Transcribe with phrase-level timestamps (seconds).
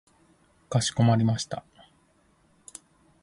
[0.67, 1.63] かしこまりました。